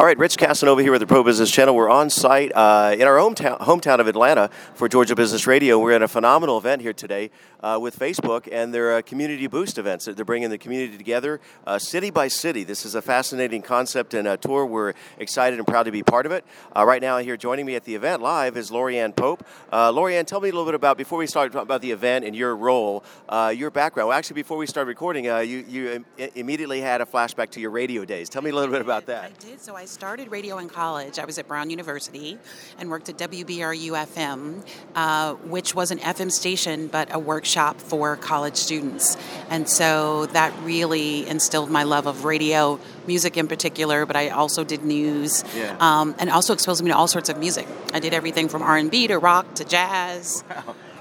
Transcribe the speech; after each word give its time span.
All 0.00 0.06
right, 0.06 0.16
Rich 0.16 0.38
Casanova 0.38 0.80
here 0.80 0.92
with 0.92 1.02
the 1.02 1.06
Pro 1.06 1.22
Business 1.22 1.50
Channel. 1.50 1.74
We're 1.74 1.90
on 1.90 2.08
site 2.08 2.52
uh, 2.54 2.96
in 2.98 3.02
our 3.02 3.18
hometown, 3.18 3.60
hometown 3.60 3.98
of 3.98 4.08
Atlanta 4.08 4.48
for 4.72 4.88
Georgia 4.88 5.14
Business 5.14 5.46
Radio. 5.46 5.78
We're 5.78 5.92
at 5.92 6.00
a 6.00 6.08
phenomenal 6.08 6.56
event 6.56 6.80
here 6.80 6.94
today 6.94 7.30
uh, 7.62 7.78
with 7.78 7.98
Facebook 7.98 8.48
and 8.50 8.72
their 8.72 8.96
uh, 8.96 9.02
Community 9.02 9.46
Boost 9.46 9.76
events. 9.76 10.06
They're 10.06 10.24
bringing 10.24 10.48
the 10.48 10.56
community 10.56 10.96
together 10.96 11.38
uh, 11.66 11.78
city 11.78 12.08
by 12.08 12.28
city. 12.28 12.64
This 12.64 12.86
is 12.86 12.94
a 12.94 13.02
fascinating 13.02 13.60
concept 13.60 14.14
and 14.14 14.26
a 14.26 14.38
tour. 14.38 14.64
We're 14.64 14.94
excited 15.18 15.58
and 15.58 15.68
proud 15.68 15.82
to 15.82 15.92
be 15.92 16.02
part 16.02 16.24
of 16.24 16.32
it. 16.32 16.46
Uh, 16.74 16.86
right 16.86 17.02
now, 17.02 17.18
here 17.18 17.36
joining 17.36 17.66
me 17.66 17.74
at 17.74 17.84
the 17.84 17.94
event 17.94 18.22
live 18.22 18.56
is 18.56 18.70
Lorianne 18.70 19.14
Pope. 19.14 19.44
Uh, 19.70 19.92
Lorianne, 19.92 20.24
tell 20.24 20.40
me 20.40 20.48
a 20.48 20.52
little 20.52 20.64
bit 20.64 20.74
about, 20.74 20.96
before 20.96 21.18
we 21.18 21.26
start 21.26 21.52
talking 21.52 21.66
about 21.66 21.82
the 21.82 21.90
event 21.90 22.24
and 22.24 22.34
your 22.34 22.56
role, 22.56 23.04
uh, 23.28 23.52
your 23.54 23.70
background. 23.70 24.08
Well, 24.08 24.16
actually, 24.16 24.36
before 24.36 24.56
we 24.56 24.66
started 24.66 24.88
recording, 24.88 25.26
you, 25.26 25.62
you 25.68 25.90
Im- 25.90 26.30
immediately 26.36 26.80
had 26.80 27.02
a 27.02 27.04
flashback 27.04 27.50
to 27.50 27.60
your 27.60 27.70
radio 27.70 28.06
days. 28.06 28.30
Tell 28.30 28.40
me 28.40 28.48
a 28.48 28.54
little 28.54 28.72
bit 28.72 28.80
about 28.80 29.04
that. 29.04 29.24
I 29.24 29.44
did. 29.46 29.60
So 29.60 29.76
I 29.76 29.89
started 29.90 30.30
radio 30.30 30.58
in 30.58 30.68
college. 30.68 31.18
I 31.18 31.24
was 31.24 31.36
at 31.38 31.48
Brown 31.48 31.68
University 31.68 32.38
and 32.78 32.88
worked 32.90 33.08
at 33.08 33.18
WBRU 33.18 33.90
FM, 33.90 34.64
uh, 34.94 35.34
which 35.34 35.74
was 35.74 35.90
an 35.90 35.98
FM 35.98 36.30
station 36.30 36.86
but 36.86 37.12
a 37.12 37.18
workshop 37.18 37.80
for 37.80 38.16
college 38.16 38.56
students. 38.56 39.16
And 39.50 39.68
so 39.68 40.26
that 40.26 40.54
really 40.62 41.26
instilled 41.28 41.70
my 41.70 41.82
love 41.82 42.06
of 42.06 42.24
radio, 42.24 42.78
music 43.06 43.36
in 43.36 43.48
particular, 43.48 44.06
but 44.06 44.14
I 44.16 44.28
also 44.28 44.62
did 44.62 44.84
news, 44.84 45.42
Yeah. 45.56 45.76
um, 45.80 46.14
and 46.18 46.30
also 46.30 46.52
exposed 46.52 46.82
me 46.84 46.90
to 46.90 46.96
all 46.96 47.08
sorts 47.08 47.28
of 47.28 47.36
music. 47.38 47.66
I 47.92 47.98
did 47.98 48.14
everything 48.14 48.48
from 48.48 48.62
R&B 48.62 49.08
to 49.08 49.18
rock 49.18 49.54
to 49.56 49.64
jazz. 49.64 50.44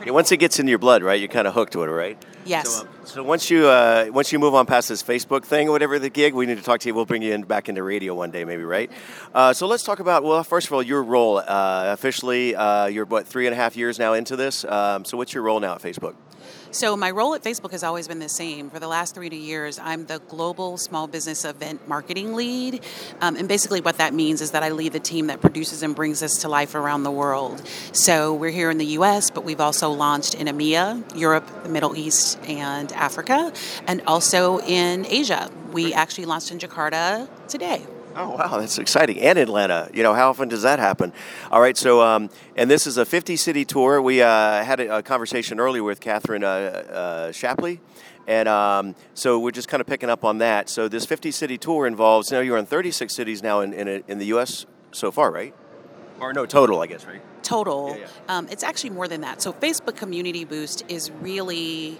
Yeah, 0.05 0.11
once 0.11 0.31
it 0.31 0.37
gets 0.37 0.59
into 0.59 0.69
your 0.71 0.79
blood, 0.79 1.03
right, 1.03 1.19
you're 1.19 1.27
kind 1.27 1.45
of 1.47 1.53
hooked 1.53 1.73
to 1.73 1.83
it, 1.83 1.87
right? 1.87 2.17
Yes. 2.45 2.69
So, 2.69 2.81
um, 2.81 2.87
so 3.09 3.23
once 3.23 3.49
you 3.49 3.67
uh, 3.67 4.07
once 4.11 4.31
you 4.31 4.37
move 4.37 4.53
on 4.53 4.67
past 4.67 4.87
this 4.87 5.01
Facebook 5.01 5.43
thing 5.43 5.67
or 5.67 5.71
whatever 5.71 5.97
the 5.97 6.11
gig, 6.11 6.35
we 6.35 6.45
need 6.45 6.59
to 6.59 6.63
talk 6.63 6.79
to 6.81 6.87
you. 6.87 6.93
We'll 6.93 7.05
bring 7.05 7.23
you 7.23 7.33
in 7.33 7.41
back 7.41 7.67
into 7.67 7.81
radio 7.81 8.13
one 8.13 8.29
day, 8.29 8.45
maybe, 8.45 8.63
right? 8.63 8.91
Uh, 9.33 9.51
so 9.51 9.65
let's 9.65 9.83
talk 9.83 9.99
about 9.99 10.23
well, 10.23 10.43
first 10.43 10.67
of 10.67 10.73
all, 10.73 10.83
your 10.83 11.01
role 11.01 11.39
uh, 11.39 11.43
officially. 11.87 12.55
Uh, 12.55 12.85
you're 12.85 13.05
what 13.05 13.25
three 13.25 13.47
and 13.47 13.53
a 13.53 13.55
half 13.55 13.75
years 13.75 13.97
now 13.97 14.13
into 14.13 14.35
this. 14.35 14.63
Um, 14.63 15.05
so 15.05 15.17
what's 15.17 15.33
your 15.33 15.41
role 15.41 15.59
now 15.59 15.73
at 15.73 15.81
Facebook? 15.81 16.13
So 16.71 16.95
my 16.95 17.09
role 17.09 17.33
at 17.33 17.43
Facebook 17.43 17.71
has 17.71 17.83
always 17.83 18.07
been 18.07 18.19
the 18.19 18.29
same. 18.29 18.69
For 18.69 18.79
the 18.79 18.87
last 18.87 19.15
three 19.15 19.29
to 19.29 19.35
years, 19.35 19.79
I'm 19.79 20.05
the 20.05 20.19
global 20.19 20.77
small 20.77 21.07
business 21.07 21.43
event 21.43 21.87
marketing 21.87 22.35
lead, 22.35 22.83
um, 23.21 23.35
and 23.37 23.47
basically 23.47 23.81
what 23.81 23.97
that 23.97 24.13
means 24.13 24.39
is 24.39 24.51
that 24.51 24.61
I 24.61 24.69
lead 24.69 24.93
the 24.93 24.99
team 24.99 25.27
that 25.27 25.41
produces 25.41 25.81
and 25.81 25.95
brings 25.95 26.21
us 26.21 26.41
to 26.41 26.47
life 26.47 26.75
around 26.75 27.03
the 27.03 27.11
world. 27.11 27.67
So 27.91 28.35
we're 28.35 28.51
here 28.51 28.69
in 28.69 28.77
the 28.77 28.85
U.S., 28.85 29.31
but 29.31 29.43
we've 29.43 29.59
also 29.59 29.89
launched 29.89 30.35
in 30.35 30.45
EMEA, 30.45 31.17
Europe, 31.17 31.49
the 31.63 31.69
Middle 31.69 31.95
East, 31.95 32.39
and 32.47 32.93
Africa, 32.99 33.51
and 33.87 34.01
also 34.05 34.59
in 34.59 35.05
Asia. 35.05 35.49
We 35.71 35.93
actually 35.93 36.25
launched 36.25 36.51
in 36.51 36.59
Jakarta 36.59 37.27
today. 37.47 37.85
Oh 38.15 38.31
wow, 38.31 38.57
that's 38.59 38.77
exciting! 38.79 39.19
And 39.19 39.37
Atlanta, 39.39 39.89
you 39.93 40.03
know, 40.03 40.13
how 40.13 40.29
often 40.29 40.49
does 40.49 40.63
that 40.63 40.79
happen? 40.79 41.13
All 41.51 41.61
right, 41.61 41.77
so 41.77 42.01
um, 42.01 42.29
and 42.55 42.69
this 42.69 42.85
is 42.87 42.97
a 42.97 43.05
50 43.05 43.35
city 43.37 43.63
tour. 43.65 44.01
We 44.01 44.21
uh, 44.21 44.63
had 44.63 44.79
a, 44.79 44.97
a 44.97 45.03
conversation 45.03 45.59
earlier 45.59 45.83
with 45.83 45.99
Catherine 46.01 46.43
uh, 46.43 46.47
uh, 46.47 47.31
Shapley, 47.31 47.79
and 48.27 48.49
um, 48.49 48.95
so 49.13 49.39
we're 49.39 49.51
just 49.51 49.67
kind 49.67 49.79
of 49.79 49.87
picking 49.87 50.09
up 50.09 50.25
on 50.25 50.39
that. 50.39 50.69
So 50.69 50.87
this 50.89 51.05
50 51.05 51.31
city 51.31 51.57
tour 51.57 51.85
involves. 51.85 52.31
You 52.31 52.37
know, 52.37 52.41
you're 52.41 52.57
in 52.57 52.65
36 52.65 53.13
cities 53.15 53.43
now 53.43 53.61
in 53.61 53.73
in, 53.73 54.03
in 54.07 54.17
the 54.17 54.25
U.S. 54.27 54.65
so 54.91 55.11
far, 55.11 55.31
right? 55.31 55.53
Or 56.19 56.33
no, 56.33 56.45
total, 56.45 56.81
I 56.81 56.87
guess, 56.87 57.05
right? 57.05 57.21
total. 57.43 57.95
Yeah, 57.97 58.07
Um, 58.27 58.47
it's 58.51 58.63
actually 58.63 58.91
more 58.91 59.07
than 59.07 59.21
that. 59.21 59.41
So 59.41 59.53
Facebook 59.53 59.95
Community 59.95 60.43
Boost 60.45 60.83
is 60.87 61.09
really 61.21 61.97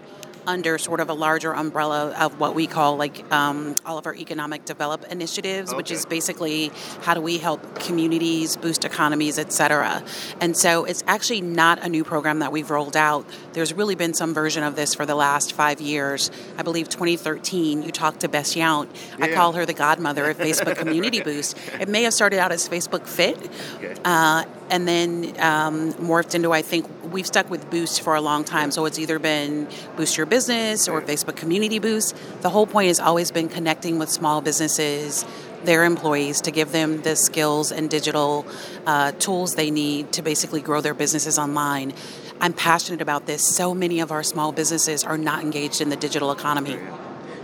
under 0.49 0.77
sort 0.79 0.99
of 0.99 1.09
a 1.09 1.13
larger 1.13 1.53
umbrella 1.53 2.11
of 2.19 2.39
what 2.39 2.55
we 2.55 2.65
call 2.65 2.97
like 2.97 3.31
um, 3.31 3.75
all 3.85 3.97
of 3.99 4.07
our 4.07 4.15
economic 4.15 4.65
develop 4.65 5.05
initiatives, 5.11 5.73
which 5.75 5.91
is 5.91 6.05
basically 6.07 6.71
how 7.03 7.13
do 7.13 7.21
we 7.21 7.37
help 7.37 7.79
communities 7.79 8.57
boost 8.57 8.83
economies, 8.83 9.37
et 9.37 9.53
cetera. 9.53 10.03
And 10.41 10.57
so 10.57 10.85
it's 10.85 11.03
actually 11.07 11.41
not 11.41 11.79
a 11.83 11.87
new 11.87 12.03
program 12.03 12.39
that 12.39 12.51
we've 12.51 12.69
rolled 12.71 12.97
out. 12.97 13.25
There's 13.53 13.73
really 13.73 13.95
been 13.95 14.15
some 14.15 14.33
version 14.33 14.63
of 14.63 14.75
this 14.75 14.95
for 14.95 15.05
the 15.05 15.15
last 15.15 15.53
five 15.53 15.79
years. 15.79 16.31
I 16.57 16.63
believe 16.63 16.89
2013, 16.89 17.83
you 17.83 17.91
talked 17.91 18.21
to 18.21 18.27
Bess 18.27 18.55
Yount. 18.55 18.87
I 19.21 19.31
call 19.33 19.53
her 19.53 19.65
the 19.67 19.73
godmother 19.73 20.29
of 20.31 20.37
Facebook 20.39 20.75
Community 20.83 21.21
Boost. 21.21 21.55
It 21.79 21.87
may 21.87 22.03
have 22.03 22.13
started 22.13 22.39
out 22.39 22.51
as 22.51 22.67
Facebook 22.67 23.05
Fit, 23.07 23.37
Okay. 23.75 23.95
uh, 24.03 24.45
and 24.71 24.87
then 24.87 25.35
um, 25.39 25.93
morphed 25.93 26.33
into 26.35 26.51
I 26.51 26.61
think 26.63 26.85
we've 27.11 27.27
stuck 27.27 27.49
with 27.49 27.69
Boost 27.69 28.01
for 28.01 28.15
a 28.15 28.21
long 28.21 28.43
time. 28.43 28.71
So 28.71 28.85
it's 28.85 28.99
either 28.99 29.19
been 29.19 29.67
Boost 29.95 30.17
Your 30.17 30.25
Business 30.25 30.87
or 30.87 31.01
Facebook 31.01 31.35
Community 31.35 31.79
Boost. 31.79 32.15
The 32.41 32.49
whole 32.49 32.67
point 32.67 32.87
has 32.87 32.99
always 32.99 33.31
been 33.31 33.49
connecting 33.49 33.99
with 33.99 34.09
small 34.09 34.41
businesses, 34.41 35.25
their 35.63 35.83
employees, 35.83 36.41
to 36.41 36.51
give 36.51 36.71
them 36.71 37.01
the 37.01 37.15
skills 37.15 37.71
and 37.71 37.89
digital 37.89 38.45
uh, 38.85 39.11
tools 39.13 39.55
they 39.55 39.71
need 39.71 40.11
to 40.13 40.21
basically 40.21 40.61
grow 40.61 40.81
their 40.81 40.93
businesses 40.93 41.37
online. 41.37 41.93
I'm 42.41 42.53
passionate 42.53 43.01
about 43.01 43.25
this. 43.25 43.45
So 43.45 43.73
many 43.73 43.99
of 43.99 44.11
our 44.11 44.23
small 44.23 44.51
businesses 44.51 45.03
are 45.03 45.17
not 45.17 45.43
engaged 45.43 45.81
in 45.81 45.89
the 45.89 45.97
digital 45.97 46.31
economy. 46.31 46.77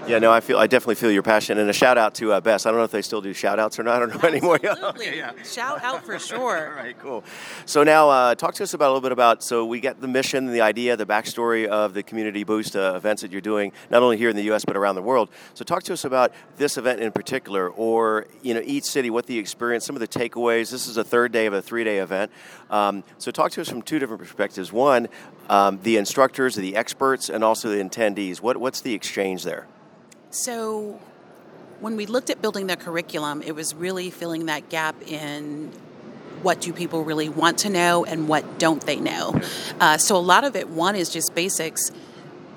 Yeah, 0.07 0.19
no, 0.19 0.31
I 0.31 0.39
feel 0.39 0.59
I 0.59 0.67
definitely 0.67 0.95
feel 0.95 1.09
your 1.09 1.23
passion, 1.23 1.57
and 1.57 1.67
a 1.67 1.73
shout 1.73 1.97
out 1.97 2.13
to 2.16 2.33
uh, 2.33 2.39
Bess. 2.39 2.67
I 2.67 2.69
don't 2.69 2.77
know 2.77 2.83
if 2.83 2.91
they 2.91 3.01
still 3.01 3.21
do 3.21 3.33
shout 3.33 3.57
outs 3.57 3.79
or 3.79 3.83
not. 3.83 3.95
I 3.95 4.05
don't 4.05 4.21
know 4.21 4.29
anymore. 4.29 4.59
Absolutely. 4.63 5.05
yeah. 5.17 5.31
Shout 5.43 5.83
out 5.83 6.05
for 6.05 6.19
sure. 6.31 6.69
All 6.69 6.75
right, 6.75 6.97
cool. 6.99 7.23
So 7.66 7.83
now, 7.83 8.09
uh, 8.11 8.35
talk 8.35 8.53
to 8.55 8.63
us 8.63 8.75
about 8.75 8.85
a 8.85 8.91
little 8.91 9.01
bit 9.01 9.11
about. 9.11 9.43
So 9.43 9.66
we 9.66 9.79
get 9.79 10.01
the 10.01 10.07
mission, 10.07 10.51
the 10.51 10.61
idea, 10.61 10.95
the 10.95 11.07
backstory 11.07 11.66
of 11.66 11.95
the 11.95 12.03
Community 12.03 12.43
Boost 12.43 12.75
uh, 12.75 12.93
events 12.95 13.23
that 13.23 13.31
you're 13.31 13.41
doing, 13.41 13.71
not 13.89 14.03
only 14.03 14.17
here 14.17 14.29
in 14.29 14.35
the 14.35 14.43
U.S. 14.43 14.63
but 14.63 14.77
around 14.77 14.93
the 14.93 15.01
world. 15.01 15.29
So 15.55 15.66
talk 15.66 15.81
to 15.83 15.93
us 15.93 16.05
about 16.05 16.31
this 16.57 16.77
event 16.77 16.99
in 17.01 17.11
particular, 17.11 17.69
or 17.72 18.27
you 18.43 18.53
know, 18.53 18.61
each 18.63 18.83
city, 18.83 19.09
what 19.09 19.25
the 19.25 19.39
experience, 19.39 19.85
some 19.85 19.95
of 19.95 20.01
the 20.01 20.07
takeaways. 20.07 20.69
This 20.69 20.87
is 20.87 20.97
a 20.97 21.03
third 21.03 21.31
day 21.31 21.47
of 21.47 21.53
a 21.53 21.63
three-day 21.63 21.97
event. 21.97 22.31
Um, 22.69 23.03
so 23.17 23.31
talk 23.31 23.51
to 23.53 23.61
us 23.61 23.69
from 23.69 23.81
two 23.81 23.97
different 23.97 24.22
perspectives. 24.22 24.72
One, 24.72 25.07
um, 25.49 25.79
the 25.81 25.97
instructors, 25.97 26.55
the 26.55 26.75
experts, 26.75 27.29
and 27.29 27.43
also 27.43 27.69
the 27.69 27.83
attendees. 27.83 28.39
What, 28.39 28.57
what's 28.57 28.81
the 28.81 28.93
exchange 28.93 29.43
there? 29.43 29.66
So, 30.44 31.00
when 31.79 31.96
we 31.96 32.06
looked 32.06 32.29
at 32.29 32.41
building 32.41 32.68
the 32.68 32.75
curriculum, 32.75 33.41
it 33.41 33.56
was 33.56 33.73
really 33.73 34.09
filling 34.09 34.47
that 34.47 34.68
gap 34.69 34.96
in 35.07 35.72
what 36.41 36.59
do 36.62 36.73
people 36.73 37.03
really 37.06 37.29
want 37.29 37.59
to 37.59 37.69
know 37.69 38.03
and 38.03 38.28
what 38.28 38.59
don't 38.59 38.85
they 38.85 38.97
know. 38.97 39.40
Uh, 39.79 39.97
so, 39.97 40.18
a 40.18 40.25
lot 40.34 40.44
of 40.44 40.56
it, 40.57 40.68
one, 40.69 40.96
is 40.97 41.09
just 41.09 41.34
basics, 41.35 41.90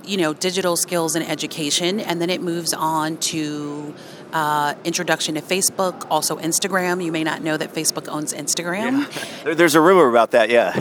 you 0.05 0.17
know, 0.17 0.35
digital 0.35 0.77
skills 0.77 1.15
and 1.15 1.25
education, 1.29 2.01
and 2.01 2.21
then 2.21 2.31
it 2.31 2.41
moves 2.43 2.75
on 2.75 3.17
to 3.19 3.95
uh, 4.33 4.75
introduction 4.85 5.37
to 5.37 5.41
Facebook, 5.41 6.05
also 6.11 6.37
Instagram. 6.39 7.03
You 7.05 7.13
may 7.13 7.23
not 7.23 7.43
know 7.43 7.57
that 7.57 7.73
Facebook 7.75 8.09
owns 8.09 8.35
Instagram. 8.35 9.07
There- 9.45 9.55
There's 9.55 9.77
a 9.77 9.81
rumor 9.81 10.09
about 10.09 10.33
that. 10.33 10.51
Yeah, 10.51 10.73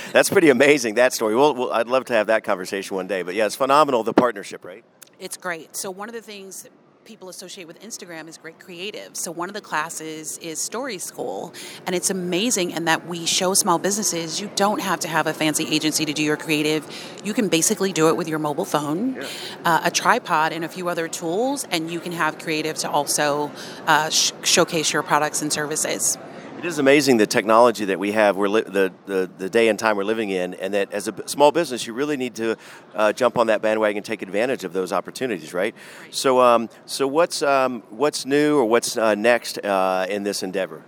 that's 0.12 0.28
pretty 0.28 0.50
amazing. 0.50 0.94
That 0.96 1.12
story. 1.12 1.36
Well, 1.36 1.54
well, 1.54 1.72
I'd 1.72 1.86
love 1.86 2.04
to 2.06 2.14
have 2.14 2.26
that 2.26 2.42
conversation 2.42 2.96
one 2.96 3.06
day. 3.06 3.22
But 3.22 3.34
yeah, 3.36 3.46
it's 3.46 3.54
phenomenal 3.54 4.02
the 4.02 4.12
partnership, 4.12 4.64
right? 4.64 4.84
It's 5.18 5.36
great. 5.36 5.76
So 5.76 5.90
one 5.90 6.08
of 6.08 6.14
the 6.14 6.20
things 6.20 6.68
people 7.06 7.28
associate 7.28 7.68
with 7.68 7.80
Instagram 7.80 8.28
is 8.28 8.36
great 8.36 8.58
creative. 8.58 9.16
So 9.16 9.30
one 9.30 9.48
of 9.48 9.54
the 9.54 9.60
classes 9.60 10.38
is 10.38 10.60
Story 10.60 10.98
School, 10.98 11.54
and 11.86 11.94
it's 11.94 12.10
amazing 12.10 12.72
in 12.72 12.86
that 12.86 13.06
we 13.06 13.26
show 13.26 13.54
small 13.54 13.78
businesses 13.78 14.40
you 14.40 14.50
don't 14.56 14.80
have 14.80 15.00
to 15.00 15.08
have 15.08 15.28
a 15.28 15.32
fancy 15.32 15.66
agency 15.72 16.04
to 16.04 16.12
do 16.12 16.22
your 16.24 16.36
creative. 16.36 16.84
You 17.24 17.32
can 17.32 17.48
basically 17.48 17.92
do 17.92 18.08
it 18.08 18.16
with 18.16 18.28
your 18.28 18.40
mobile 18.40 18.64
phone, 18.64 19.22
uh, 19.64 19.82
a 19.84 19.90
tripod, 19.90 20.52
and 20.52 20.64
a 20.64 20.68
few 20.68 20.88
other 20.88 21.06
tools, 21.06 21.64
and 21.70 21.90
you 21.90 22.00
can 22.00 22.12
have 22.12 22.40
creative 22.40 22.76
to 22.78 22.90
also 22.90 23.52
uh, 23.86 24.10
sh- 24.10 24.32
showcase 24.42 24.92
your 24.92 25.04
products 25.04 25.42
and 25.42 25.52
services. 25.52 26.18
It 26.58 26.64
is 26.64 26.78
amazing 26.78 27.18
the 27.18 27.26
technology 27.26 27.84
that 27.84 27.98
we 27.98 28.12
have. 28.12 28.36
We're 28.36 28.48
li- 28.48 28.62
the, 28.62 28.90
the 29.04 29.30
the 29.36 29.50
day 29.50 29.68
and 29.68 29.78
time 29.78 29.98
we're 29.98 30.04
living 30.04 30.30
in, 30.30 30.54
and 30.54 30.72
that 30.72 30.90
as 30.90 31.06
a 31.06 31.12
b- 31.12 31.22
small 31.26 31.52
business, 31.52 31.86
you 31.86 31.92
really 31.92 32.16
need 32.16 32.34
to 32.36 32.56
uh, 32.94 33.12
jump 33.12 33.36
on 33.36 33.48
that 33.48 33.60
bandwagon 33.60 33.98
and 33.98 34.06
take 34.06 34.22
advantage 34.22 34.64
of 34.64 34.72
those 34.72 34.90
opportunities, 34.90 35.52
right? 35.52 35.74
So, 36.10 36.40
um, 36.40 36.70
so 36.86 37.06
what's 37.06 37.42
um, 37.42 37.82
what's 37.90 38.24
new 38.24 38.56
or 38.56 38.64
what's 38.64 38.96
uh, 38.96 39.14
next 39.14 39.58
uh, 39.58 40.06
in 40.08 40.22
this 40.22 40.42
endeavor? 40.42 40.82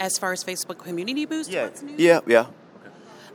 As 0.00 0.18
far 0.18 0.32
as 0.32 0.42
Facebook 0.42 0.78
Community 0.78 1.26
Boost, 1.26 1.52
what's 1.54 1.82
new? 1.82 1.94
yeah, 1.98 2.20
yeah. 2.26 2.46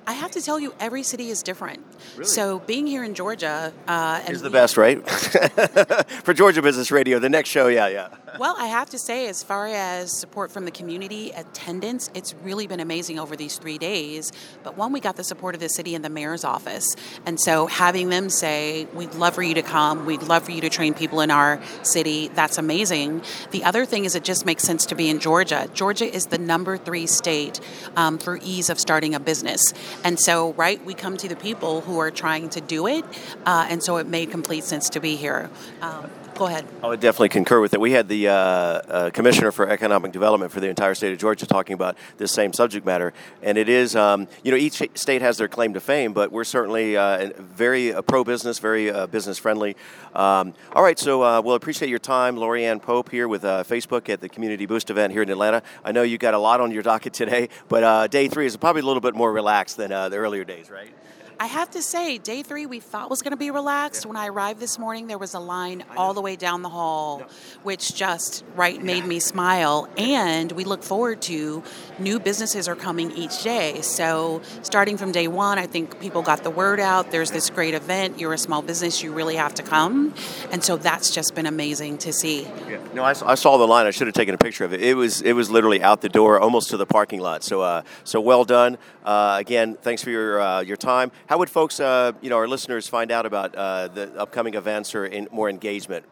I 0.07 0.13
have 0.13 0.31
to 0.31 0.41
tell 0.41 0.57
you, 0.57 0.73
every 0.79 1.03
city 1.03 1.29
is 1.29 1.43
different. 1.43 1.85
Really? 2.15 2.29
So 2.29 2.59
being 2.59 2.87
here 2.87 3.03
in 3.03 3.13
Georgia, 3.13 3.73
uh, 3.89 4.21
and 4.25 4.33
Is 4.33 4.41
the 4.41 4.49
best, 4.49 4.77
right? 4.77 5.05
For 6.23 6.33
Georgia 6.33 6.61
Business 6.61 6.91
Radio, 6.91 7.19
the 7.19 7.27
next 7.27 7.49
show, 7.49 7.67
yeah, 7.67 7.89
yeah. 7.89 8.07
Well, 8.39 8.55
I 8.57 8.67
have 8.67 8.91
to 8.91 8.99
say, 8.99 9.27
as 9.27 9.41
far 9.41 9.65
as 9.65 10.11
support 10.11 10.51
from 10.51 10.65
the 10.65 10.71
community, 10.71 11.31
attendance, 11.31 12.11
it's 12.13 12.35
really 12.43 12.67
been 12.67 12.79
amazing 12.79 13.17
over 13.17 13.35
these 13.35 13.57
three 13.57 13.79
days. 13.79 14.31
But 14.63 14.77
one, 14.77 14.91
we 14.91 14.99
got 14.99 15.15
the 15.15 15.23
support 15.23 15.55
of 15.55 15.61
the 15.61 15.69
city 15.69 15.95
and 15.95 16.05
the 16.05 16.09
mayor's 16.09 16.43
office. 16.43 16.95
And 17.25 17.39
so 17.39 17.65
having 17.65 18.09
them 18.09 18.29
say, 18.29 18.85
we'd 18.93 19.15
love 19.15 19.33
for 19.33 19.41
you 19.41 19.55
to 19.55 19.63
come, 19.63 20.05
we'd 20.05 20.21
love 20.21 20.43
for 20.43 20.51
you 20.51 20.61
to 20.61 20.69
train 20.69 20.93
people 20.93 21.21
in 21.21 21.31
our 21.31 21.59
city, 21.81 22.27
that's 22.27 22.59
amazing. 22.59 23.23
The 23.49 23.63
other 23.63 23.85
thing 23.85 24.05
is, 24.05 24.13
it 24.13 24.23
just 24.23 24.45
makes 24.45 24.63
sense 24.63 24.85
to 24.87 24.95
be 24.95 25.09
in 25.09 25.19
Georgia. 25.19 25.67
Georgia 25.73 26.05
is 26.05 26.27
the 26.27 26.37
number 26.37 26.77
three 26.77 27.07
state 27.07 27.59
um, 27.95 28.19
for 28.19 28.37
ease 28.43 28.69
of 28.69 28.79
starting 28.79 29.15
a 29.15 29.19
business. 29.19 29.73
And 30.03 30.19
so, 30.19 30.53
right, 30.53 30.83
we 30.85 30.93
come 30.93 31.17
to 31.17 31.27
the 31.27 31.35
people 31.35 31.81
who 31.81 31.97
are 31.99 32.11
trying 32.11 32.49
to 32.49 32.61
do 32.61 32.85
it. 32.85 33.03
Uh, 33.47 33.65
and 33.67 33.81
so 33.81 33.97
it 33.97 34.05
made 34.05 34.29
complete 34.29 34.63
sense 34.63 34.89
to 34.91 34.99
be 34.99 35.15
here. 35.15 35.49
Um, 35.81 36.11
Go 36.37 36.45
ahead. 36.45 36.67
I 36.83 36.87
would 36.89 36.99
definitely 36.99 37.29
concur 37.29 37.59
with 37.59 37.73
it. 37.73 37.81
We 37.81 37.93
had 37.93 38.09
the 38.09 38.26
uh, 38.27 38.31
uh, 38.33 39.09
Commissioner 39.11 39.51
for 39.51 39.69
Economic 39.69 40.11
Development 40.11 40.51
for 40.51 40.59
the 40.59 40.67
entire 40.67 40.95
state 40.95 41.13
of 41.13 41.19
Georgia 41.19 41.45
talking 41.45 41.73
about 41.73 41.97
this 42.17 42.31
same 42.31 42.53
subject 42.53 42.85
matter. 42.85 43.13
And 43.41 43.57
it 43.57 43.69
is, 43.69 43.95
um, 43.95 44.27
you 44.43 44.51
know, 44.51 44.57
each 44.57 44.81
state 44.95 45.21
has 45.21 45.37
their 45.37 45.47
claim 45.47 45.73
to 45.73 45.79
fame, 45.79 46.13
but 46.13 46.31
we're 46.31 46.43
certainly 46.43 46.97
uh, 46.97 47.31
very 47.37 47.93
uh, 47.93 48.01
pro 48.01 48.23
business, 48.23 48.59
very 48.59 48.89
uh, 48.91 49.07
business 49.07 49.37
friendly. 49.37 49.75
Um, 50.13 50.53
all 50.73 50.83
right, 50.83 50.97
so 50.97 51.23
uh, 51.23 51.41
we'll 51.41 51.55
appreciate 51.55 51.89
your 51.89 51.99
time. 51.99 52.37
Lori-Ann 52.37 52.79
Pope 52.79 53.09
here 53.09 53.27
with 53.27 53.43
Facebook 53.43 54.09
at 54.09 54.21
the 54.21 54.29
Community 54.29 54.65
Boost 54.65 54.89
event 54.89 55.13
here 55.13 55.21
in 55.21 55.29
Atlanta. 55.29 55.61
I 55.83 55.91
know 55.91 56.03
you 56.03 56.17
got 56.17 56.33
a 56.33 56.39
lot 56.39 56.61
on 56.61 56.71
your 56.71 56.83
docket 56.83 57.13
today, 57.13 57.49
but 57.69 58.11
day 58.11 58.27
three 58.27 58.45
is 58.45 58.57
probably 58.57 58.81
a 58.81 58.85
little 58.85 59.01
bit 59.01 59.15
more 59.15 59.31
relaxed 59.31 59.77
than 59.77 59.89
the 59.89 60.17
earlier 60.17 60.43
days, 60.43 60.69
right? 60.69 60.93
I 61.39 61.45
have 61.45 61.69
to 61.71 61.83
say, 61.83 62.17
day 62.17 62.41
three 62.41 62.65
we 62.65 62.79
thought 62.79 63.09
was 63.09 63.21
going 63.21 63.31
to 63.31 63.37
be 63.37 63.51
relaxed. 63.51 64.03
Yeah. 64.03 64.09
When 64.09 64.17
I 64.17 64.27
arrived 64.27 64.59
this 64.59 64.79
morning, 64.79 65.05
there 65.05 65.19
was 65.19 65.35
a 65.35 65.39
line 65.39 65.83
all 65.95 66.15
the 66.15 66.21
way 66.21 66.35
down 66.35 66.63
the 66.63 66.69
hall, 66.69 67.21
which 67.61 67.93
just 67.93 68.43
right 68.55 68.81
made 68.81 69.05
me 69.05 69.19
smile. 69.19 69.87
And 69.97 70.51
we 70.51 70.63
look 70.63 70.81
forward 70.81 71.21
to 71.23 71.61
new 71.99 72.19
businesses 72.19 72.67
are 72.67 72.75
coming 72.75 73.11
each 73.11 73.43
day. 73.43 73.81
So 73.81 74.41
starting 74.63 74.97
from 74.97 75.11
day 75.11 75.27
one, 75.27 75.59
I 75.59 75.67
think 75.67 75.99
people 75.99 76.23
got 76.23 76.43
the 76.43 76.49
word 76.49 76.79
out. 76.79 77.11
There's 77.11 77.29
this 77.29 77.51
great 77.51 77.75
event. 77.75 78.19
You're 78.19 78.33
a 78.33 78.37
small 78.37 78.63
business. 78.63 79.03
You 79.03 79.13
really 79.13 79.35
have 79.35 79.53
to 79.55 79.63
come. 79.63 80.15
And 80.51 80.63
so 80.63 80.75
that's 80.75 81.13
just 81.13 81.35
been 81.35 81.45
amazing 81.45 81.99
to 81.99 82.13
see. 82.13 82.43
Yeah. 82.67 82.79
No, 82.95 83.03
I, 83.03 83.09
I 83.09 83.35
saw 83.35 83.57
the 83.57 83.67
line. 83.67 83.85
I 83.85 83.91
should 83.91 84.07
have 84.07 84.15
taken 84.15 84.33
a 84.33 84.39
picture 84.39 84.65
of 84.65 84.73
it. 84.73 84.81
It 84.81 84.95
was 84.95 85.21
it 85.21 85.33
was 85.33 85.51
literally 85.51 85.83
out 85.83 86.01
the 86.01 86.09
door, 86.09 86.39
almost 86.39 86.71
to 86.71 86.77
the 86.77 86.87
parking 86.87 87.19
lot. 87.19 87.43
So 87.43 87.61
uh, 87.61 87.83
so 88.03 88.19
well 88.19 88.43
done. 88.43 88.79
Uh, 89.05 89.37
again, 89.39 89.77
thanks 89.81 90.03
for 90.03 90.09
your 90.09 90.41
uh, 90.41 90.61
your 90.61 90.77
time. 90.77 91.11
How 91.27 91.37
would 91.39 91.49
folks, 91.49 91.81
uh, 91.81 92.13
you 92.21 92.29
know, 92.29 92.37
our 92.37 92.47
listeners 92.47 92.87
find 92.87 93.11
out 93.11 93.25
about 93.25 93.53
uh, 93.53 93.89
the 93.89 94.17
upcoming 94.17 94.53
events 94.53 94.95
or 94.95 95.11
more 95.29 95.49
engagement? 95.49 96.05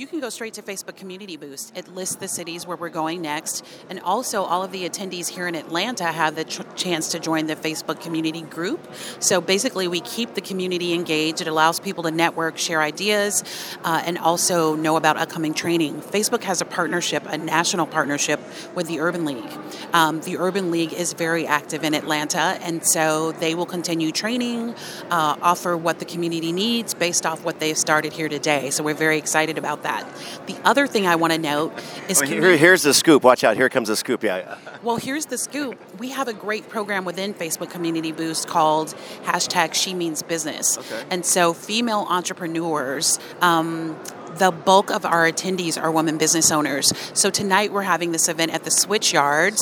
You 0.00 0.06
can 0.06 0.18
go 0.18 0.30
straight 0.30 0.54
to 0.54 0.62
Facebook 0.62 0.96
Community 0.96 1.36
Boost. 1.36 1.76
It 1.76 1.86
lists 1.94 2.14
the 2.16 2.26
cities 2.26 2.66
where 2.66 2.76
we're 2.76 2.88
going 2.88 3.20
next. 3.20 3.62
And 3.90 4.00
also, 4.00 4.44
all 4.44 4.64
of 4.64 4.72
the 4.72 4.88
attendees 4.88 5.28
here 5.28 5.46
in 5.46 5.54
Atlanta 5.54 6.04
have 6.04 6.36
the 6.36 6.44
ch- 6.44 6.62
chance 6.74 7.10
to 7.10 7.18
join 7.18 7.48
the 7.48 7.54
Facebook 7.54 8.00
community 8.00 8.40
group. 8.40 8.80
So 9.18 9.42
basically, 9.42 9.88
we 9.88 10.00
keep 10.00 10.32
the 10.32 10.40
community 10.40 10.94
engaged. 10.94 11.42
It 11.42 11.48
allows 11.48 11.80
people 11.80 12.04
to 12.04 12.10
network, 12.10 12.56
share 12.56 12.80
ideas, 12.80 13.44
uh, 13.84 14.02
and 14.06 14.16
also 14.16 14.74
know 14.74 14.96
about 14.96 15.18
upcoming 15.18 15.52
training. 15.52 16.00
Facebook 16.00 16.44
has 16.44 16.62
a 16.62 16.64
partnership, 16.64 17.26
a 17.26 17.36
national 17.36 17.86
partnership 17.86 18.40
with 18.74 18.86
the 18.86 19.00
Urban 19.00 19.26
League. 19.26 19.52
Um, 19.92 20.22
the 20.22 20.38
Urban 20.38 20.70
League 20.70 20.94
is 20.94 21.12
very 21.12 21.46
active 21.46 21.84
in 21.84 21.92
Atlanta, 21.92 22.56
and 22.62 22.82
so 22.86 23.32
they 23.32 23.54
will 23.54 23.66
continue 23.66 24.12
training, 24.12 24.74
uh, 25.10 25.36
offer 25.42 25.76
what 25.76 25.98
the 25.98 26.06
community 26.06 26.52
needs 26.52 26.94
based 26.94 27.26
off 27.26 27.44
what 27.44 27.60
they've 27.60 27.76
started 27.76 28.14
here 28.14 28.30
today. 28.30 28.70
So 28.70 28.82
we're 28.82 28.94
very 28.94 29.18
excited 29.18 29.58
about 29.58 29.82
that 29.82 29.89
that. 29.90 30.46
The 30.46 30.56
other 30.64 30.86
thing 30.86 31.06
I 31.06 31.16
want 31.16 31.32
to 31.32 31.38
note 31.38 31.72
is 32.08 32.20
well, 32.20 32.30
here, 32.30 32.56
here's 32.56 32.82
the 32.82 32.94
scoop. 32.94 33.22
Watch 33.24 33.44
out. 33.44 33.56
Here 33.56 33.68
comes 33.68 33.88
the 33.88 33.96
scoop. 33.96 34.22
Yeah. 34.22 34.58
well, 34.82 34.96
here's 34.96 35.26
the 35.26 35.38
scoop. 35.38 35.78
We 35.98 36.10
have 36.10 36.28
a 36.28 36.32
great 36.32 36.68
program 36.68 37.04
within 37.04 37.34
Facebook 37.34 37.70
Community 37.70 38.12
Boost 38.12 38.48
called 38.48 38.94
hashtag 39.24 39.74
She 39.74 39.94
Means 39.94 40.22
Business. 40.22 40.78
Okay. 40.78 41.04
And 41.10 41.24
so 41.26 41.52
female 41.52 42.06
entrepreneurs. 42.08 43.18
Um, 43.40 43.98
the 44.38 44.52
bulk 44.52 44.90
of 44.92 45.04
our 45.04 45.30
attendees 45.30 45.80
are 45.80 45.90
women 45.90 46.16
business 46.16 46.52
owners. 46.52 46.92
So 47.14 47.30
tonight 47.30 47.72
we're 47.72 47.82
having 47.82 48.12
this 48.12 48.28
event 48.28 48.52
at 48.52 48.62
the 48.62 48.70
Switchyards. 48.70 49.58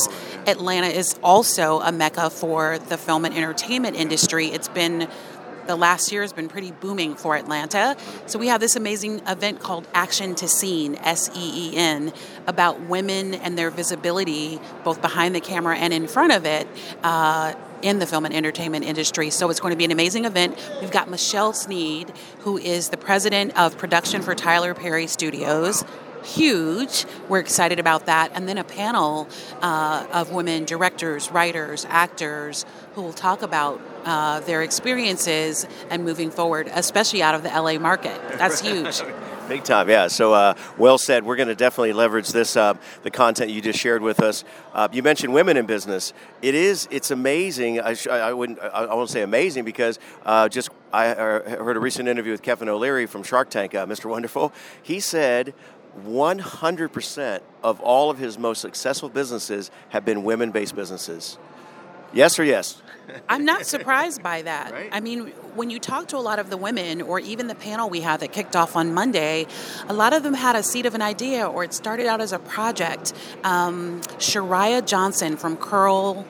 Atlanta 0.47 0.87
is 0.87 1.19
also 1.23 1.79
a 1.79 1.91
mecca 1.91 2.29
for 2.29 2.77
the 2.77 2.97
film 2.97 3.25
and 3.25 3.35
entertainment 3.35 3.97
industry. 3.97 4.47
It's 4.47 4.67
been 4.67 5.09
the 5.69 5.75
last 5.75 6.11
year 6.11 6.23
has 6.23 6.33
been 6.33 6.49
pretty 6.49 6.71
booming 6.71 7.13
for 7.13 7.35
Atlanta. 7.35 7.95
So 8.25 8.39
we 8.39 8.47
have 8.47 8.59
this 8.59 8.75
amazing 8.75 9.21
event 9.27 9.59
called 9.59 9.87
Action 9.93 10.33
to 10.35 10.47
Scene, 10.47 10.95
S 10.95 11.29
E 11.35 11.69
E 11.69 11.77
N, 11.77 12.11
about 12.47 12.81
women 12.81 13.35
and 13.35 13.55
their 13.55 13.69
visibility, 13.69 14.59
both 14.83 14.99
behind 14.99 15.35
the 15.35 15.39
camera 15.39 15.77
and 15.77 15.93
in 15.93 16.07
front 16.07 16.33
of 16.33 16.45
it. 16.45 16.67
Uh, 17.03 17.53
in 17.81 17.99
the 17.99 18.05
film 18.05 18.25
and 18.25 18.35
entertainment 18.35 18.83
industry. 18.83 19.29
So 19.29 19.49
it's 19.49 19.61
going 19.61 19.71
to 19.71 19.77
be 19.77 19.85
an 19.85 19.91
amazing 19.91 20.25
event. 20.25 20.59
We've 20.81 20.91
got 20.91 21.09
Michelle 21.09 21.53
Sneed, 21.53 22.11
who 22.39 22.57
is 22.57 22.89
the 22.89 22.97
president 22.97 23.57
of 23.57 23.77
production 23.77 24.21
for 24.21 24.35
Tyler 24.35 24.73
Perry 24.73 25.07
Studios 25.07 25.85
huge. 26.23 27.05
We're 27.27 27.39
excited 27.39 27.79
about 27.79 28.05
that. 28.05 28.31
And 28.33 28.47
then 28.47 28.57
a 28.57 28.63
panel 28.63 29.27
uh, 29.61 30.07
of 30.11 30.31
women 30.31 30.65
directors, 30.65 31.31
writers, 31.31 31.85
actors 31.89 32.65
who 32.93 33.01
will 33.01 33.13
talk 33.13 33.41
about 33.41 33.81
uh, 34.05 34.39
their 34.41 34.61
experiences 34.61 35.67
and 35.89 36.03
moving 36.03 36.31
forward, 36.31 36.69
especially 36.73 37.21
out 37.21 37.35
of 37.35 37.43
the 37.43 37.49
LA 37.49 37.79
market. 37.79 38.19
That's 38.37 38.61
huge. 38.61 39.01
Big 39.49 39.63
time, 39.63 39.89
yeah. 39.89 40.07
So, 40.09 40.31
uh, 40.31 40.53
well 40.77 40.99
said. 40.99 41.25
We're 41.25 41.35
going 41.35 41.47
to 41.47 41.55
definitely 41.55 41.93
leverage 41.93 42.29
this, 42.29 42.55
uh, 42.55 42.75
the 43.01 43.09
content 43.09 43.49
you 43.49 43.61
just 43.61 43.79
shared 43.79 44.03
with 44.03 44.21
us. 44.21 44.43
Uh, 44.75 44.87
you 44.91 45.01
mentioned 45.01 45.33
women 45.33 45.57
in 45.57 45.65
business. 45.65 46.13
It 46.43 46.53
is, 46.53 46.87
it's 46.91 47.09
amazing. 47.09 47.79
I, 47.79 47.95
sh- 47.95 48.05
I 48.07 48.31
wouldn't, 48.31 48.59
I, 48.59 48.93
won't 48.93 49.09
say 49.09 49.23
amazing 49.23 49.65
because 49.65 49.97
uh, 50.23 50.49
just 50.49 50.69
I 50.93 51.07
heard 51.07 51.77
a 51.77 51.79
recent 51.79 52.07
interview 52.07 52.31
with 52.31 52.43
Kevin 52.43 52.69
O'Leary 52.69 53.07
from 53.07 53.23
Shark 53.23 53.49
Tank, 53.49 53.73
uh, 53.73 53.87
Mr. 53.87 54.07
Wonderful. 54.07 54.53
He 54.83 54.99
said 54.99 55.55
100% 56.05 57.41
of 57.63 57.79
all 57.81 58.09
of 58.09 58.17
his 58.17 58.37
most 58.37 58.61
successful 58.61 59.09
businesses 59.09 59.71
have 59.89 60.05
been 60.05 60.23
women 60.23 60.51
based 60.51 60.75
businesses. 60.75 61.37
Yes 62.13 62.39
or 62.39 62.43
yes? 62.43 62.81
I'm 63.27 63.45
not 63.45 63.65
surprised 63.65 64.21
by 64.23 64.41
that. 64.43 64.71
Right? 64.71 64.89
I 64.91 64.99
mean, 64.99 65.27
when 65.55 65.69
you 65.69 65.79
talk 65.79 66.07
to 66.09 66.17
a 66.17 66.19
lot 66.19 66.39
of 66.39 66.49
the 66.49 66.57
women, 66.57 67.01
or 67.01 67.19
even 67.19 67.47
the 67.47 67.55
panel 67.55 67.89
we 67.89 68.01
had 68.01 68.19
that 68.19 68.31
kicked 68.31 68.55
off 68.55 68.75
on 68.75 68.93
Monday, 68.93 69.47
a 69.87 69.93
lot 69.93 70.13
of 70.13 70.23
them 70.23 70.33
had 70.33 70.55
a 70.55 70.63
seed 70.63 70.85
of 70.85 70.95
an 70.95 71.01
idea, 71.01 71.47
or 71.47 71.63
it 71.63 71.73
started 71.73 72.07
out 72.07 72.21
as 72.21 72.33
a 72.33 72.39
project. 72.39 73.13
Um, 73.43 74.01
Shariah 74.17 74.85
Johnson 74.85 75.37
from 75.37 75.57
Curl 75.57 76.25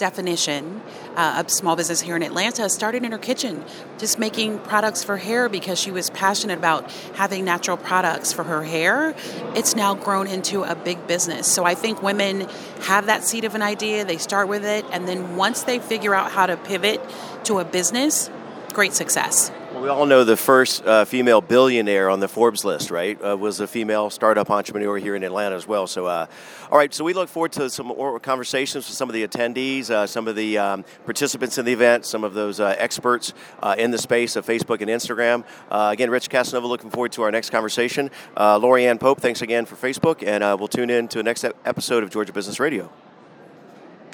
definition 0.00 0.82
uh, 1.14 1.36
of 1.38 1.50
small 1.50 1.76
business 1.76 2.00
here 2.00 2.16
in 2.16 2.22
Atlanta 2.24 2.68
started 2.68 3.04
in 3.04 3.12
her 3.12 3.18
kitchen, 3.18 3.64
just 3.98 4.18
making 4.18 4.58
products 4.58 5.04
for 5.04 5.16
hair 5.16 5.48
because 5.48 5.78
she 5.78 5.92
was 5.92 6.10
passionate 6.10 6.58
about 6.58 6.90
having 7.14 7.44
natural 7.44 7.76
products 7.76 8.32
for 8.32 8.42
her 8.42 8.64
hair. 8.64 9.14
It's 9.54 9.76
now 9.76 9.94
grown 9.94 10.26
into 10.26 10.64
a 10.64 10.74
big 10.74 11.06
business. 11.06 11.46
So 11.46 11.64
I 11.64 11.74
think 11.74 12.02
women 12.02 12.48
have 12.82 13.06
that 13.06 13.22
seed 13.22 13.44
of 13.44 13.54
an 13.54 13.62
idea, 13.62 14.04
they 14.04 14.18
start 14.18 14.48
with 14.48 14.64
it, 14.64 14.84
and 14.90 15.06
then 15.06 15.36
once 15.36 15.62
they 15.62 15.78
figure 15.78 16.14
out 16.14 16.32
how 16.32 16.46
to 16.46 16.56
pivot 16.56 17.00
to 17.44 17.60
a 17.60 17.64
business, 17.64 18.28
great 18.72 18.94
success. 18.94 19.52
Well, 19.72 19.82
we 19.82 19.88
all 19.88 20.04
know 20.04 20.24
the 20.24 20.36
first 20.36 20.84
uh, 20.84 21.04
female 21.04 21.40
billionaire 21.40 22.10
on 22.10 22.18
the 22.18 22.26
Forbes 22.26 22.64
list, 22.64 22.90
right? 22.90 23.16
Uh, 23.22 23.36
was 23.36 23.60
a 23.60 23.68
female 23.68 24.10
startup 24.10 24.50
entrepreneur 24.50 24.96
here 24.96 25.14
in 25.14 25.22
Atlanta 25.22 25.54
as 25.54 25.64
well. 25.64 25.86
So, 25.86 26.06
uh, 26.06 26.26
all 26.72 26.76
right. 26.76 26.92
So 26.92 27.04
we 27.04 27.12
look 27.12 27.28
forward 27.28 27.52
to 27.52 27.70
some 27.70 27.86
more 27.86 28.18
conversations 28.18 28.88
with 28.88 28.96
some 28.96 29.08
of 29.08 29.14
the 29.14 29.24
attendees, 29.24 29.88
uh, 29.88 30.08
some 30.08 30.26
of 30.26 30.34
the 30.34 30.58
um, 30.58 30.84
participants 31.04 31.56
in 31.56 31.66
the 31.66 31.72
event, 31.72 32.04
some 32.04 32.24
of 32.24 32.34
those 32.34 32.58
uh, 32.58 32.74
experts 32.78 33.32
uh, 33.62 33.76
in 33.78 33.92
the 33.92 33.98
space 33.98 34.34
of 34.34 34.44
Facebook 34.44 34.80
and 34.80 34.90
Instagram. 34.90 35.44
again, 35.70 36.10
Rich 36.10 36.30
Casanova, 36.30 36.66
looking 36.66 36.90
forward 36.90 37.12
to 37.12 37.22
our 37.22 37.30
next 37.30 37.50
conversation. 37.50 38.10
Lori-Ann 38.36 38.98
Pope, 38.98 39.20
thanks 39.20 39.40
again 39.40 39.66
for 39.66 39.76
Facebook, 39.76 40.26
and 40.26 40.42
we'll 40.58 40.66
tune 40.66 40.90
in 40.90 41.06
to 41.06 41.18
the 41.18 41.24
next 41.24 41.44
episode 41.64 42.02
of 42.02 42.10
Georgia 42.10 42.32
Business 42.32 42.58
Radio. 42.58 42.90